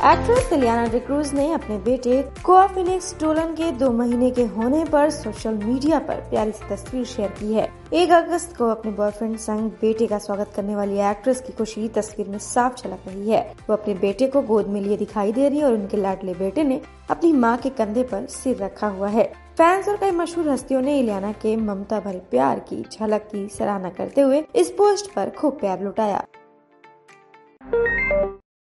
[0.00, 5.10] Actress Ileana D'Cruz ने अपने बेटे कोआ फिनिक्स टोलन के दो महीने के होने पर
[5.10, 9.70] सोशल मीडिया पर प्यारी सी तस्वीर शेयर की है। एक अगस्त को अपने बॉयफ्रेंड संग
[9.80, 13.76] बेटे का स्वागत करने वाली एक्ट्रेस की खुशी तस्वीर में साफ़ झलक रही है। वो
[13.76, 16.80] अपने बेटे को गोद में लिए दिखाई दे रही है और उनके लाडले बेटे ने
[17.10, 20.98] अपनी माँ के कंधे पर सिर रखा हुआ है। फैंस और कई मशहूर हस्तियों ने
[20.98, 25.58] इलियाना के ममता भरे प्यार की झलक की सराहना करते हुए इस पोस्ट पर खूब
[25.60, 26.24] प्यार लुटाया।